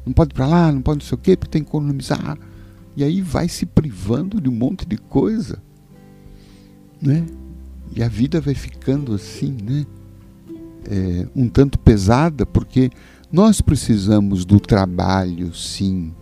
não 0.05 0.15
pode 0.15 0.33
ir 0.33 0.35
para 0.35 0.47
lá, 0.47 0.73
não 0.73 0.81
pode 0.81 1.01
não 1.01 1.07
sei 1.07 1.15
o 1.15 1.19
quê, 1.19 1.37
porque 1.37 1.51
tem 1.51 1.63
que 1.63 1.69
economizar. 1.69 2.39
E 2.97 3.05
aí 3.05 3.21
vai 3.21 3.51
se 3.51 3.67
privando 3.67 4.41
de 4.41 4.49
um 4.49 4.53
monte 4.53 4.87
de 4.87 4.97
coisa, 4.97 5.63
né? 7.03 7.27
E 7.95 8.03
a 8.03 8.09
vida 8.09 8.41
vai 8.41 8.55
ficando 8.55 9.15
assim, 9.15 9.59
né? 9.63 9.85
É, 10.91 11.29
um 11.37 11.51
tanto 11.51 11.79
pesada, 11.79 12.47
porque 12.47 12.91
nós 13.31 13.61
precisamos 13.61 14.47
do 14.47 14.59
trabalho, 14.59 15.55
sim. 15.55 16.15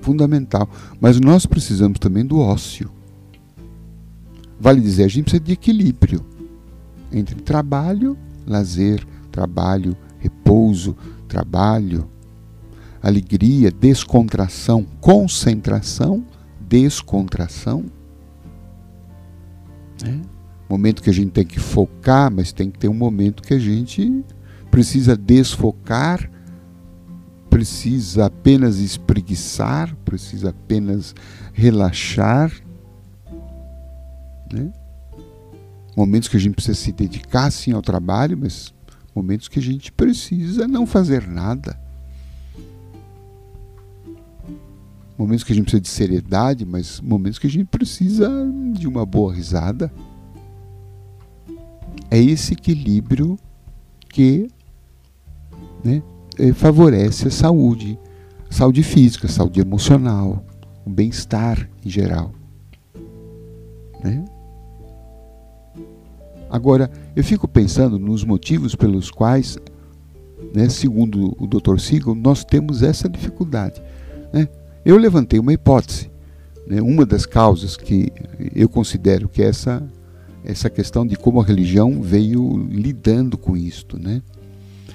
Fundamental. 0.00 0.68
Mas 1.00 1.20
nós 1.20 1.46
precisamos 1.46 2.00
também 2.00 2.26
do 2.26 2.40
ócio. 2.40 2.90
Vale 4.62 4.80
dizer, 4.80 5.02
a 5.02 5.08
gente 5.08 5.24
precisa 5.24 5.42
de 5.42 5.50
equilíbrio 5.54 6.24
entre 7.10 7.34
trabalho, 7.34 8.16
lazer, 8.46 9.04
trabalho, 9.32 9.96
repouso, 10.20 10.96
trabalho, 11.26 12.08
alegria, 13.02 13.72
descontração, 13.72 14.86
concentração, 15.00 16.24
descontração. 16.60 17.84
Né? 20.00 20.22
Momento 20.70 21.02
que 21.02 21.10
a 21.10 21.12
gente 21.12 21.32
tem 21.32 21.44
que 21.44 21.58
focar, 21.58 22.30
mas 22.30 22.52
tem 22.52 22.70
que 22.70 22.78
ter 22.78 22.86
um 22.86 22.94
momento 22.94 23.42
que 23.42 23.54
a 23.54 23.58
gente 23.58 24.24
precisa 24.70 25.16
desfocar, 25.16 26.30
precisa 27.50 28.26
apenas 28.26 28.78
espreguiçar, 28.78 29.92
precisa 30.04 30.50
apenas 30.50 31.16
relaxar. 31.52 32.52
Né? 34.52 34.72
Momentos 35.96 36.28
que 36.28 36.36
a 36.36 36.40
gente 36.40 36.54
precisa 36.54 36.78
se 36.78 36.92
dedicar 36.92 37.50
sim 37.50 37.72
ao 37.72 37.82
trabalho, 37.82 38.36
mas 38.38 38.72
momentos 39.14 39.48
que 39.48 39.58
a 39.58 39.62
gente 39.62 39.92
precisa 39.92 40.66
não 40.66 40.86
fazer 40.86 41.26
nada. 41.26 41.78
Momentos 45.16 45.44
que 45.44 45.52
a 45.52 45.54
gente 45.54 45.64
precisa 45.64 45.82
de 45.82 45.88
seriedade, 45.88 46.64
mas 46.64 47.00
momentos 47.00 47.38
que 47.38 47.46
a 47.46 47.50
gente 47.50 47.66
precisa 47.66 48.30
de 48.72 48.88
uma 48.88 49.04
boa 49.04 49.34
risada. 49.34 49.92
É 52.10 52.18
esse 52.18 52.54
equilíbrio 52.54 53.38
que 54.08 54.48
né, 55.84 56.02
eh, 56.38 56.52
favorece 56.52 57.28
a 57.28 57.30
saúde, 57.30 57.98
saúde 58.50 58.82
física, 58.82 59.28
saúde 59.28 59.60
emocional, 59.60 60.44
o 60.84 60.90
bem-estar 60.90 61.68
em 61.84 61.90
geral. 61.90 62.32
Né? 64.02 64.24
Agora, 66.52 66.90
eu 67.16 67.24
fico 67.24 67.48
pensando 67.48 67.98
nos 67.98 68.24
motivos 68.24 68.74
pelos 68.74 69.10
quais, 69.10 69.56
né, 70.54 70.68
segundo 70.68 71.34
o 71.40 71.46
Dr. 71.46 71.78
Siegel, 71.78 72.14
nós 72.14 72.44
temos 72.44 72.82
essa 72.82 73.08
dificuldade. 73.08 73.82
Né? 74.30 74.46
Eu 74.84 74.98
levantei 74.98 75.40
uma 75.40 75.54
hipótese, 75.54 76.10
né, 76.66 76.82
uma 76.82 77.06
das 77.06 77.24
causas 77.24 77.74
que 77.74 78.12
eu 78.54 78.68
considero 78.68 79.30
que 79.30 79.42
é 79.42 79.46
essa 79.46 79.82
essa 80.44 80.68
questão 80.68 81.06
de 81.06 81.16
como 81.16 81.40
a 81.40 81.44
religião 81.44 82.02
veio 82.02 82.66
lidando 82.68 83.38
com 83.38 83.56
isto, 83.56 83.96
né? 83.96 84.20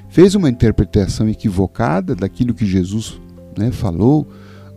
Fez 0.10 0.36
uma 0.36 0.50
interpretação 0.50 1.30
equivocada 1.30 2.14
daquilo 2.14 2.54
que 2.54 2.66
Jesus 2.66 3.18
né, 3.58 3.72
falou 3.72 4.28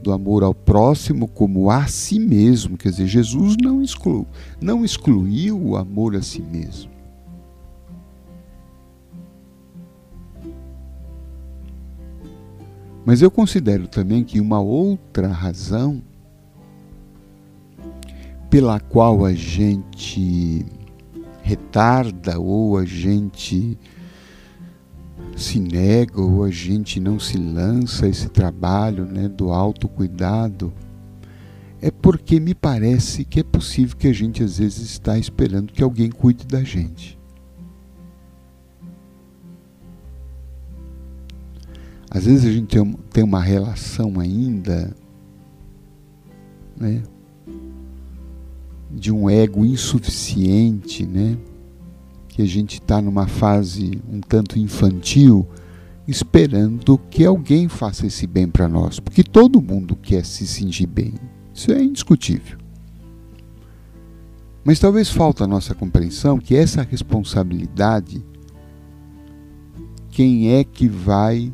do 0.01 0.13
amor 0.13 0.43
ao 0.43 0.55
próximo 0.55 1.29
como 1.29 1.71
a 1.71 1.87
si 1.87 2.19
mesmo. 2.19 2.77
Quer 2.77 2.91
dizer, 2.91 3.07
Jesus 3.07 3.57
não, 3.63 3.83
exclu, 3.83 4.27
não 4.61 4.85
excluiu 4.85 5.61
o 5.61 5.77
amor 5.77 6.17
a 6.17 6.23
si 6.23 6.43
mesmo. 6.43 6.91
Mas 13.05 13.23
eu 13.23 13.31
considero 13.31 13.89
também 13.89 14.23
que 14.23 14.41
uma 14.41 14.61
outra 14.61 15.29
razão 15.29 16.03
pela 18.51 18.79
qual 18.81 19.25
a 19.25 19.33
gente 19.33 20.67
retarda 21.43 22.39
ou 22.39 22.77
a 22.77 22.85
gente 22.85 23.79
se 25.41 25.59
nega 25.59 26.21
ou 26.21 26.45
a 26.45 26.51
gente 26.51 27.01
não 27.01 27.19
se 27.19 27.37
lança 27.37 28.07
esse 28.07 28.29
trabalho 28.29 29.05
né, 29.05 29.29
do 29.29 29.51
autocuidado, 29.51 30.73
é 31.81 31.91
porque 31.91 32.39
me 32.39 32.55
parece 32.55 33.25
que 33.25 33.41
é 33.41 33.43
possível 33.43 33.97
que 33.97 34.07
a 34.07 34.13
gente 34.13 34.43
às 34.43 34.59
vezes 34.59 34.81
está 34.91 35.19
esperando 35.19 35.73
que 35.73 35.83
alguém 35.83 36.11
cuide 36.11 36.47
da 36.47 36.63
gente. 36.63 37.19
Às 42.11 42.27
vezes 42.27 42.45
a 42.45 42.53
gente 42.53 42.77
tem 43.11 43.25
uma 43.25 43.41
relação 43.41 44.19
ainda 44.19 44.95
né, 46.77 47.03
de 48.91 49.13
um 49.13 49.31
ego 49.31 49.65
insuficiente, 49.65 51.07
né? 51.07 51.39
Que 52.31 52.41
a 52.41 52.47
gente 52.47 52.75
está 52.75 53.03
numa 53.03 53.27
fase 53.27 54.01
um 54.09 54.21
tanto 54.21 54.59
infantil, 54.59 55.47
esperando 56.07 56.97
que 57.11 57.25
alguém 57.25 57.69
faça 57.69 58.07
esse 58.07 58.27
bem 58.27 58.49
para 58.49 58.69
nós, 58.69 59.01
porque 59.01 59.23
todo 59.23 59.61
mundo 59.61 59.97
quer 59.97 60.25
se 60.25 60.47
sentir 60.47 60.87
bem. 60.87 61.15
Isso 61.53 61.73
é 61.73 61.83
indiscutível. 61.83 62.59
Mas 64.65 64.79
talvez 64.79 65.11
falta 65.11 65.45
a 65.45 65.47
nossa 65.47 65.75
compreensão 65.75 66.39
que 66.39 66.55
essa 66.55 66.83
responsabilidade, 66.83 68.25
quem 70.11 70.55
é 70.55 70.63
que 70.63 70.89
vai 70.89 71.53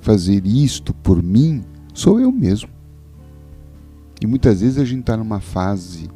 fazer 0.00 0.46
isto 0.46 0.94
por 0.94 1.22
mim, 1.22 1.62
sou 1.92 2.18
eu 2.18 2.32
mesmo. 2.32 2.70
E 4.20 4.26
muitas 4.26 4.60
vezes 4.62 4.78
a 4.78 4.84
gente 4.84 5.00
está 5.00 5.16
numa 5.16 5.40
fase 5.40 6.08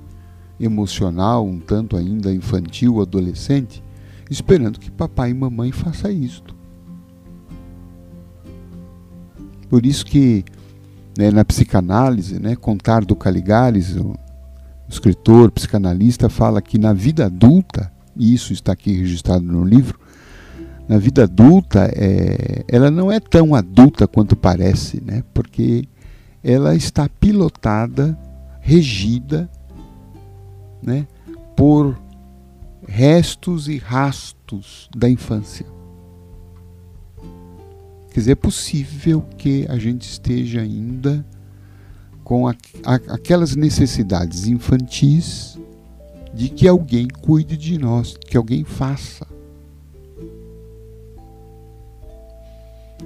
emocional, 0.59 1.47
um 1.47 1.59
tanto 1.59 1.97
ainda 1.97 2.33
infantil, 2.33 3.01
adolescente, 3.01 3.83
esperando 4.31 4.81
que 4.81 4.91
papai 4.91 5.31
e 5.31 5.35
mamãe 5.35 5.73
façam 5.73 6.11
isto. 6.11 6.55
Por 9.69 9.85
isso 9.85 10.07
que 10.07 10.45
né, 11.19 11.31
na 11.31 11.45
psicanálise, 11.45 12.39
né, 12.39 12.55
Contar 12.55 13.05
do 13.05 13.17
Caligares, 13.17 13.97
o 13.97 14.15
escritor, 14.89 15.51
psicanalista, 15.51 16.29
fala 16.29 16.63
que 16.63 16.79
na 16.79 16.93
vida 16.93 17.27
adulta, 17.27 17.91
e 18.17 18.33
isso 18.33 18.53
está 18.53 18.73
aqui 18.73 18.93
registrado 18.93 19.45
no 19.45 19.65
livro, 19.65 19.99
na 20.89 20.99
vida 20.99 21.25
adulta, 21.25 21.91
é, 21.95 22.65
ela 22.69 22.91
não 22.91 23.11
é 23.11 23.19
tão 23.19 23.55
adulta 23.55 24.07
quanto 24.07 24.37
parece, 24.37 25.03
né, 25.05 25.25
porque 25.35 25.89
ela 26.45 26.77
está 26.77 27.09
pilotada, 27.09 28.17
regida 28.61 29.51
né, 30.87 31.07
por 31.57 32.01
restos 32.87 33.69
e 33.69 33.77
rastos 33.77 34.89
da 34.97 35.11
infância. 35.11 35.67
Quer 38.11 38.21
dizer, 38.21 38.33
é 38.33 38.37
possível 38.37 39.21
que 39.37 39.67
a 39.69 39.77
gente 39.77 40.03
esteja 40.03 40.63
ainda 40.63 41.27
com 42.25 42.49
a, 42.49 42.55
a, 42.85 42.95
aquelas 43.15 43.55
necessidades 43.55 44.47
infantis 44.47 45.59
de 46.33 46.49
que 46.49 46.67
alguém 46.67 47.09
cuide 47.09 47.57
de 47.57 47.77
nós, 47.77 48.17
que 48.17 48.37
alguém 48.37 48.65
faça. 48.65 49.27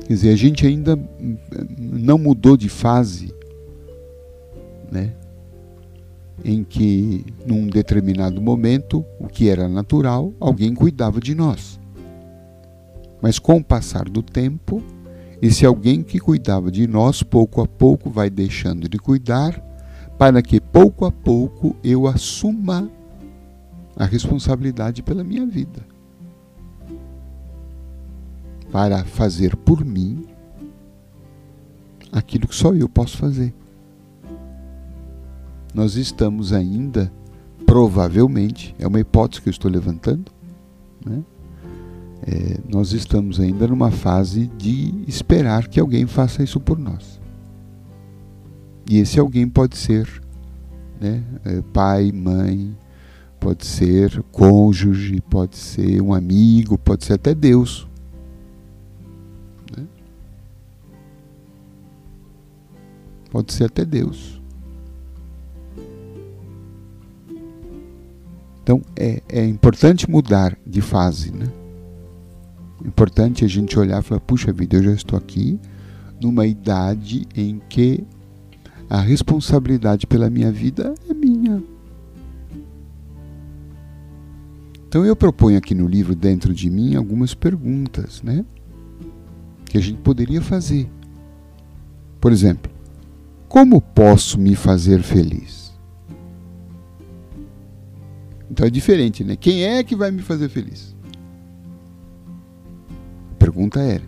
Quer 0.07 0.15
dizer, 0.15 0.33
a 0.33 0.37
gente 0.37 0.67
ainda 0.67 0.99
não 1.79 2.19
mudou 2.19 2.57
de 2.57 2.69
fase, 2.69 3.35
né? 4.91 5.13
Em 6.45 6.65
que, 6.65 7.25
num 7.47 7.67
determinado 7.67 8.41
momento, 8.41 9.05
o 9.19 9.27
que 9.27 9.49
era 9.49 9.69
natural, 9.69 10.33
alguém 10.41 10.75
cuidava 10.75 11.21
de 11.21 11.35
nós. 11.35 11.79
Mas 13.21 13.39
com 13.39 13.59
o 13.59 13.65
passar 13.65 14.09
do 14.09 14.23
tempo, 14.23 14.83
esse 15.43 15.65
alguém 15.65 16.03
que 16.03 16.19
cuidava 16.19 16.71
de 16.71 16.87
nós, 16.87 17.23
pouco 17.23 17.61
a 17.61 17.67
pouco 17.67 18.11
vai 18.11 18.31
deixando 18.31 18.89
de 18.89 18.99
cuidar, 18.99 19.59
para 20.19 20.43
que 20.43 20.61
pouco 20.61 21.05
a 21.05 21.13
pouco 21.13 21.77
eu 21.83 22.07
assuma 22.07 22.91
a 23.97 24.05
responsabilidade 24.05 25.03
pela 25.03 25.25
minha 25.25 25.47
vida. 25.47 25.85
Para 28.71 29.05
fazer 29.05 29.57
por 29.57 29.85
mim 29.85 30.27
aquilo 32.13 32.47
que 32.47 32.55
só 32.55 32.73
eu 32.73 32.89
posso 32.89 33.17
fazer 33.17 33.53
nós 35.75 35.97
estamos 35.97 36.53
ainda, 36.53 37.13
provavelmente, 37.65 38.75
é 38.79 38.87
uma 38.87 39.01
hipótese 39.01 39.43
que 39.43 39.49
eu 39.49 39.53
estou 39.53 39.71
levantando, 39.71 40.33
né? 41.05 41.23
É, 42.23 42.59
nós 42.69 42.93
estamos 42.93 43.41
ainda 43.41 43.67
numa 43.67 43.91
fase 43.91 44.47
de 44.59 45.05
esperar 45.09 45.69
que 45.69 45.81
alguém 45.81 46.07
faça 46.07 46.43
isso 46.43 46.61
por 46.61 46.79
nós. 46.79 47.19
E 48.91 48.99
esse 48.99 49.19
alguém 49.19 49.49
pode 49.49 49.79
ser 49.79 50.07
né, 51.01 51.25
é, 51.45 51.63
pai, 51.73 52.13
mãe, 52.13 52.77
pode 53.39 53.65
ser 53.65 54.23
cônjuge, 54.31 55.21
pode 55.31 55.57
ser 55.57 56.03
um 56.03 56.13
amigo, 56.13 56.77
pode 56.77 57.07
ser 57.07 57.15
até 57.15 57.35
Deus. 57.35 57.89
Né? 59.75 59.87
Pode 63.31 63.53
ser 63.53 63.65
até 63.65 63.85
Deus. 63.85 64.40
Então 68.71 68.83
é, 68.95 69.21
é 69.29 69.45
importante 69.45 70.09
mudar 70.09 70.57
de 70.65 70.81
fase, 70.81 71.33
né? 71.33 71.49
É 72.85 72.87
importante 72.87 73.45
a 73.45 73.49
gente 73.49 73.77
olhar 73.77 73.99
e 73.99 74.05
falar, 74.05 74.21
puxa 74.21 74.53
vida, 74.53 74.77
eu 74.77 74.85
já 74.85 74.93
estou 74.93 75.19
aqui 75.19 75.59
numa 76.23 76.47
idade 76.47 77.27
em 77.35 77.61
que 77.69 78.05
a 78.89 79.01
responsabilidade 79.01 80.07
pela 80.07 80.31
minha 80.31 80.53
vida 80.53 80.95
é 81.09 81.13
minha. 81.13 81.61
Então 84.87 85.05
eu 85.05 85.17
proponho 85.17 85.59
aqui 85.59 85.75
no 85.75 85.89
livro 85.89 86.15
dentro 86.15 86.55
de 86.55 86.71
mim 86.71 86.95
algumas 86.95 87.35
perguntas, 87.35 88.23
né? 88.23 88.45
Que 89.65 89.79
a 89.79 89.81
gente 89.81 89.99
poderia 89.99 90.41
fazer. 90.41 90.89
Por 92.21 92.31
exemplo, 92.31 92.71
como 93.49 93.81
posso 93.81 94.39
me 94.39 94.55
fazer 94.55 95.03
feliz? 95.03 95.60
Então 98.51 98.67
é 98.67 98.71
diferente, 98.71 99.23
né? 99.23 99.37
Quem 99.37 99.65
é 99.65 99.85
que 99.85 99.95
vai 99.95 100.11
me 100.11 100.23
fazer 100.23 100.49
feliz? 100.49 100.97
A 103.33 103.35
pergunta 103.37 103.81
era: 103.81 104.03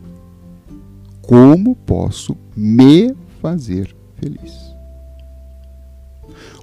como 1.20 1.76
posso 1.76 2.36
me 2.56 3.14
fazer 3.40 3.94
feliz? 4.16 4.72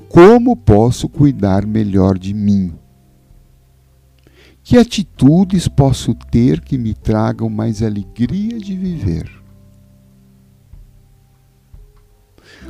Como 0.09 0.57
posso 0.57 1.07
cuidar 1.07 1.65
melhor 1.65 2.17
de 2.17 2.33
mim? 2.33 2.73
Que 4.61 4.77
atitudes 4.77 5.67
posso 5.67 6.13
ter 6.13 6.61
que 6.61 6.77
me 6.77 6.93
tragam 6.93 7.49
mais 7.49 7.81
alegria 7.81 8.59
de 8.59 8.75
viver? 8.75 9.31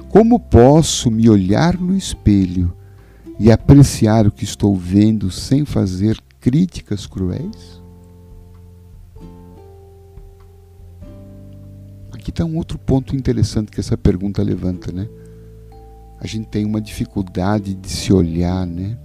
Como 0.09 0.39
posso 0.39 1.09
me 1.09 1.29
olhar 1.29 1.79
no 1.79 1.95
espelho 1.95 2.73
e 3.39 3.49
apreciar 3.49 4.27
o 4.27 4.31
que 4.31 4.43
estou 4.43 4.75
vendo 4.75 5.31
sem 5.31 5.63
fazer 5.63 6.19
críticas 6.41 7.07
cruéis? 7.07 7.81
Aqui 12.11 12.31
está 12.31 12.43
um 12.43 12.57
outro 12.57 12.77
ponto 12.77 13.15
interessante 13.15 13.71
que 13.71 13.79
essa 13.79 13.97
pergunta 13.97 14.43
levanta, 14.43 14.91
né? 14.91 15.07
A 16.19 16.27
gente 16.27 16.49
tem 16.49 16.65
uma 16.65 16.81
dificuldade 16.81 17.73
de 17.73 17.89
se 17.89 18.11
olhar, 18.11 18.67
né? 18.67 18.97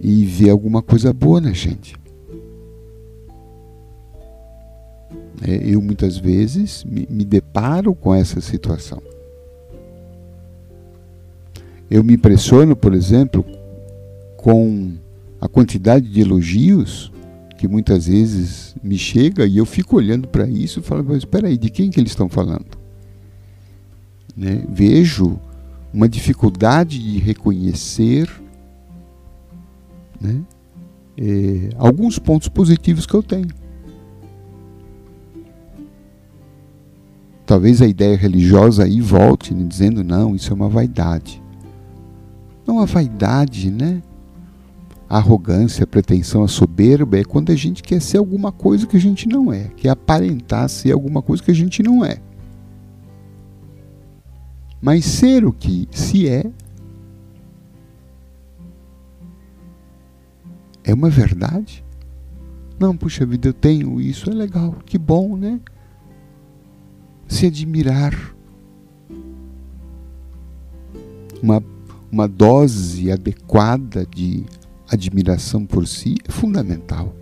E 0.00 0.24
ver 0.24 0.48
alguma 0.48 0.82
coisa 0.82 1.12
boa 1.12 1.40
na 1.40 1.52
gente. 1.52 1.94
É, 5.46 5.56
eu 5.62 5.82
muitas 5.82 6.16
vezes 6.16 6.84
me 6.84 7.24
deparo 7.24 7.94
com 7.94 8.14
essa 8.14 8.40
situação. 8.40 9.11
Eu 11.92 12.02
me 12.02 12.14
impressiono, 12.14 12.74
por 12.74 12.94
exemplo, 12.94 13.44
com 14.38 14.94
a 15.38 15.46
quantidade 15.46 16.08
de 16.08 16.22
elogios 16.22 17.12
que 17.58 17.68
muitas 17.68 18.06
vezes 18.06 18.74
me 18.82 18.96
chega 18.96 19.44
e 19.44 19.58
eu 19.58 19.66
fico 19.66 19.96
olhando 19.96 20.26
para 20.26 20.48
isso 20.48 20.80
e 20.80 20.82
falo, 20.82 21.04
mas 21.04 21.18
espera 21.18 21.48
aí, 21.48 21.58
de 21.58 21.68
quem 21.68 21.90
que 21.90 22.00
eles 22.00 22.12
estão 22.12 22.30
falando? 22.30 22.78
Né? 24.34 24.64
Vejo 24.70 25.38
uma 25.92 26.08
dificuldade 26.08 26.98
de 26.98 27.18
reconhecer 27.18 28.26
né? 30.18 30.40
é, 31.18 31.68
alguns 31.76 32.18
pontos 32.18 32.48
positivos 32.48 33.04
que 33.04 33.12
eu 33.12 33.22
tenho. 33.22 33.48
Talvez 37.44 37.82
a 37.82 37.86
ideia 37.86 38.16
religiosa 38.16 38.84
aí 38.84 38.98
volte 38.98 39.52
né, 39.52 39.62
dizendo: 39.68 40.02
não, 40.02 40.34
isso 40.34 40.50
é 40.50 40.54
uma 40.54 40.70
vaidade. 40.70 41.41
Não 42.66 42.80
a 42.80 42.84
vaidade, 42.84 43.70
né? 43.70 44.02
A 45.08 45.18
arrogância, 45.18 45.84
a 45.84 45.86
pretensão, 45.86 46.42
a 46.42 46.48
soberba 46.48 47.18
é 47.18 47.24
quando 47.24 47.50
a 47.50 47.54
gente 47.54 47.82
quer 47.82 48.00
ser 48.00 48.18
alguma 48.18 48.50
coisa 48.50 48.86
que 48.86 48.96
a 48.96 49.00
gente 49.00 49.28
não 49.28 49.52
é, 49.52 49.68
quer 49.76 49.90
aparentar 49.90 50.68
ser 50.68 50.92
alguma 50.92 51.20
coisa 51.20 51.42
que 51.42 51.50
a 51.50 51.54
gente 51.54 51.82
não 51.82 52.04
é. 52.04 52.18
Mas 54.80 55.04
ser 55.04 55.44
o 55.44 55.52
que 55.52 55.86
se 55.90 56.28
é 56.28 56.44
é 60.82 60.94
uma 60.94 61.10
verdade? 61.10 61.84
Não, 62.80 62.96
puxa 62.96 63.24
vida, 63.24 63.48
eu 63.48 63.52
tenho 63.52 64.00
isso, 64.00 64.30
é 64.30 64.32
legal, 64.32 64.76
que 64.84 64.98
bom, 64.98 65.36
né? 65.36 65.60
se 67.32 67.46
admirar. 67.46 68.14
Uma, 71.42 71.62
uma 72.12 72.28
dose 72.28 73.10
adequada 73.10 74.06
de 74.06 74.44
admiração 74.86 75.64
por 75.64 75.88
si 75.88 76.16
é 76.28 76.30
fundamental. 76.30 77.16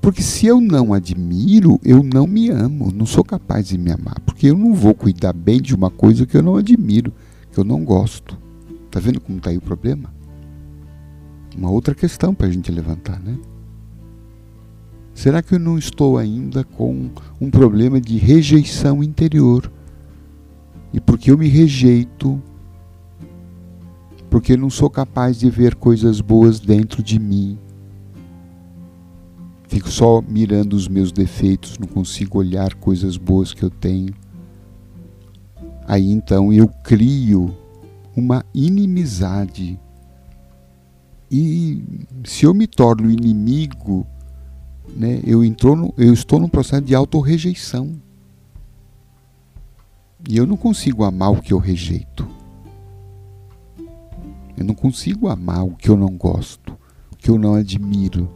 Porque 0.00 0.22
se 0.22 0.46
eu 0.46 0.60
não 0.60 0.94
admiro, 0.94 1.80
eu 1.84 2.04
não 2.04 2.28
me 2.28 2.48
amo, 2.48 2.92
não 2.92 3.04
sou 3.04 3.24
capaz 3.24 3.66
de 3.66 3.76
me 3.76 3.90
amar. 3.90 4.20
Porque 4.20 4.46
eu 4.46 4.56
não 4.56 4.72
vou 4.72 4.94
cuidar 4.94 5.32
bem 5.32 5.60
de 5.60 5.74
uma 5.74 5.90
coisa 5.90 6.24
que 6.24 6.36
eu 6.36 6.42
não 6.42 6.54
admiro, 6.54 7.12
que 7.50 7.58
eu 7.58 7.64
não 7.64 7.84
gosto. 7.84 8.38
Está 8.86 9.00
vendo 9.00 9.20
como 9.20 9.38
está 9.38 9.50
aí 9.50 9.56
o 9.56 9.60
problema? 9.60 10.14
Uma 11.56 11.70
outra 11.70 11.92
questão 11.92 12.32
para 12.32 12.46
a 12.46 12.50
gente 12.50 12.70
levantar, 12.70 13.18
né? 13.18 13.36
Será 15.12 15.42
que 15.42 15.54
eu 15.54 15.58
não 15.58 15.76
estou 15.76 16.18
ainda 16.18 16.62
com 16.62 17.10
um 17.40 17.50
problema 17.50 18.00
de 18.00 18.18
rejeição 18.18 19.02
interior? 19.02 19.72
E 20.92 21.00
porque 21.00 21.32
eu 21.32 21.38
me 21.38 21.48
rejeito, 21.48 22.40
porque 24.36 24.54
não 24.54 24.68
sou 24.68 24.90
capaz 24.90 25.38
de 25.38 25.48
ver 25.48 25.74
coisas 25.76 26.20
boas 26.20 26.60
dentro 26.60 27.02
de 27.02 27.18
mim, 27.18 27.58
fico 29.66 29.90
só 29.90 30.20
mirando 30.20 30.74
os 30.74 30.88
meus 30.88 31.10
defeitos, 31.10 31.78
não 31.78 31.88
consigo 31.88 32.38
olhar 32.38 32.74
coisas 32.74 33.16
boas 33.16 33.54
que 33.54 33.62
eu 33.62 33.70
tenho. 33.70 34.14
Aí 35.88 36.10
então 36.10 36.52
eu 36.52 36.68
crio 36.68 37.56
uma 38.14 38.44
inimizade. 38.52 39.80
E 41.30 41.82
se 42.22 42.44
eu 42.44 42.52
me 42.52 42.66
torno 42.66 43.10
inimigo 43.10 44.06
né, 44.94 45.18
eu, 45.26 45.40
no, 45.74 45.94
eu 45.96 46.12
estou 46.12 46.38
num 46.38 46.48
processo 46.50 46.82
de 46.82 46.94
autorrejeição. 46.94 47.98
E 50.28 50.36
eu 50.36 50.46
não 50.46 50.58
consigo 50.58 51.04
amar 51.04 51.32
o 51.32 51.40
que 51.40 51.54
eu 51.54 51.58
rejeito. 51.58 52.35
Eu 54.56 54.64
não 54.64 54.74
consigo 54.74 55.28
amar 55.28 55.64
o 55.64 55.76
que 55.76 55.88
eu 55.88 55.96
não 55.96 56.16
gosto, 56.16 56.76
o 57.12 57.16
que 57.16 57.30
eu 57.30 57.38
não 57.38 57.54
admiro. 57.54 58.30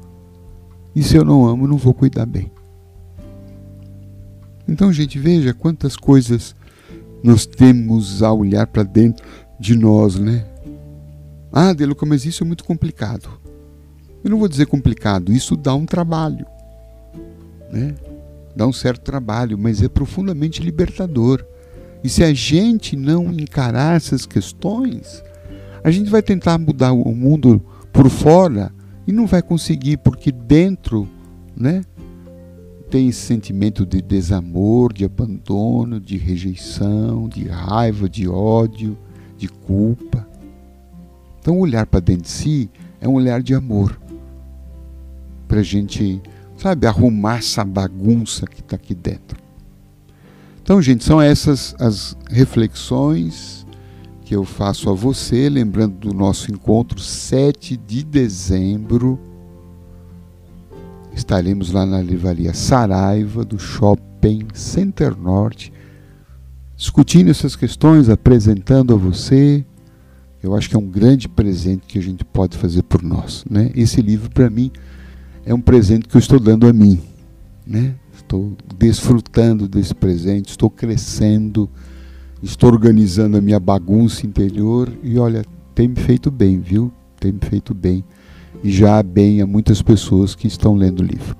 E 0.95 1.03
se 1.03 1.17
eu 1.17 1.25
não 1.25 1.47
amo, 1.47 1.67
não 1.67 1.77
vou 1.77 1.95
cuidar 1.95 2.27
bem. 2.27 2.51
Então, 4.69 4.93
gente, 4.93 5.19
veja 5.19 5.55
quantas 5.55 5.97
coisas 5.97 6.55
nós 7.23 7.47
temos 7.47 8.23
a 8.23 8.33
olhar 8.33 8.67
para 8.67 8.83
dentro 8.83 9.27
de 9.59 9.77
nós, 9.77 10.19
né? 10.19 10.47
Ah, 11.53 11.73
Deluca, 11.73 12.07
mas 12.07 12.25
isso 12.25 12.45
é 12.45 12.47
muito 12.47 12.65
complicado. 12.65 13.29
Eu 14.23 14.31
não 14.31 14.39
vou 14.39 14.49
dizer 14.49 14.67
complicado, 14.67 15.33
isso 15.33 15.57
dá 15.57 15.75
um 15.75 15.87
trabalho. 15.87 16.47
Né? 17.73 17.95
Dá 18.55 18.67
um 18.67 18.73
certo 18.73 19.03
trabalho, 19.03 19.59
mas 19.59 19.83
é 19.83 19.89
profundamente 19.89 20.63
libertador. 20.63 21.45
E 22.05 22.09
se 22.09 22.23
a 22.23 22.33
gente 22.33 22.97
não 22.97 23.33
encarar 23.33 23.97
essas 23.97 24.27
questões, 24.27 25.23
a 25.83 25.91
gente 25.91 26.11
vai 26.11 26.23
tentar 26.23 26.59
mudar 26.59 26.93
o 26.93 27.15
mundo 27.15 27.61
por 27.93 28.09
fora 28.09 28.73
e 29.07 29.13
não 29.13 29.27
vai 29.27 29.43
conseguir, 29.43 29.97
porque 29.99 30.31
dentro, 30.31 31.09
né, 31.57 31.83
tem 32.91 33.09
esse 33.09 33.21
sentimento 33.21 33.87
de 33.87 34.03
desamor, 34.03 34.93
de 34.93 35.05
abandono, 35.05 36.01
de 36.01 36.17
rejeição, 36.17 37.29
de 37.29 37.47
raiva, 37.47 38.09
de 38.09 38.29
ódio, 38.29 38.99
de 39.37 39.49
culpa. 39.49 40.27
Então, 41.41 41.59
olhar 41.59 41.87
para 41.87 42.01
dentro 42.01 42.25
de 42.25 42.29
si 42.29 42.71
é 43.01 43.09
um 43.09 43.15
olhar 43.15 43.43
de 43.43 43.55
amor 43.55 43.99
para 45.47 45.61
a 45.61 45.63
gente, 45.63 46.21
sabe, 46.57 46.87
arrumar 46.87 47.39
essa 47.39 47.65
bagunça 47.65 48.47
que 48.47 48.61
está 48.61 48.77
aqui 48.77 48.95
dentro. 48.95 49.39
Então, 50.63 50.81
gente, 50.83 51.03
são 51.03 51.21
essas 51.21 51.75
as 51.79 52.17
reflexões 52.29 53.60
que 54.31 54.37
eu 54.37 54.45
faço 54.45 54.89
a 54.89 54.93
você, 54.93 55.49
lembrando 55.49 55.97
do 55.97 56.15
nosso 56.15 56.53
encontro 56.53 57.01
7 57.01 57.77
de 57.77 58.05
dezembro. 58.05 59.19
Estaremos 61.13 61.73
lá 61.73 61.85
na 61.85 62.01
livraria 62.01 62.55
Saraiva 62.55 63.45
do 63.45 63.59
Shopping 63.59 64.47
Center 64.55 65.19
Norte, 65.19 65.73
discutindo 66.77 67.29
essas 67.29 67.57
questões, 67.57 68.09
apresentando 68.09 68.95
a 68.95 68.97
você. 68.97 69.67
Eu 70.41 70.55
acho 70.55 70.71
que 70.71 70.77
é 70.77 70.79
um 70.79 70.87
grande 70.87 71.29
presente 71.29 71.89
que 71.89 71.99
a 71.99 72.03
gente 72.03 72.25
pode 72.25 72.57
fazer 72.57 72.85
por 72.85 73.03
nós. 73.03 73.45
Né? 73.51 73.73
Esse 73.75 74.01
livro, 74.01 74.31
para 74.31 74.49
mim, 74.49 74.71
é 75.45 75.53
um 75.53 75.61
presente 75.61 76.07
que 76.07 76.15
eu 76.15 76.21
estou 76.21 76.39
dando 76.39 76.69
a 76.69 76.73
mim. 76.73 77.03
Né? 77.67 77.97
Estou 78.15 78.57
desfrutando 78.79 79.67
desse 79.67 79.93
presente, 79.93 80.51
estou 80.51 80.71
crescendo, 80.71 81.69
estou 82.43 82.71
organizando 82.71 83.37
a 83.37 83.41
minha 83.41 83.61
bagunça 83.61 84.27
interior 84.27 84.91
e 85.03 85.19
olha, 85.19 85.45
tem 85.75 85.89
me 85.89 85.97
feito 85.97 86.31
bem, 86.31 86.59
viu? 86.61 86.93
Tem 87.19 87.33
me 87.33 87.41
feito 87.41 87.75
bem. 87.75 88.05
e 88.63 88.71
já 88.71 89.03
bem 89.03 89.41
a 89.41 89.47
muitas 89.47 89.81
pessoas 89.81 90.35
que 90.35 90.47
estão 90.47 90.75
lendo 90.75 91.01
o 91.01 91.05
livro. 91.05 91.37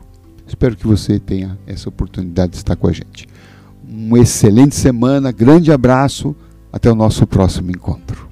Espero 0.47 0.77
que 0.77 0.87
você 0.87 1.19
tenha 1.19 1.59
essa 1.67 1.89
oportunidade 1.89 2.53
de 2.53 2.59
estar 2.59 2.77
com 2.77 2.89
a 2.89 2.93
gente. 2.93 3.27
Uma 3.87 4.21
excelente 4.21 4.75
semana, 4.75 5.31
grande 5.31 5.71
abraço, 5.71 6.35
até 6.73 6.91
o 6.91 6.95
nosso 6.95 7.27
próximo 7.27 7.71
encontro. 7.71 8.30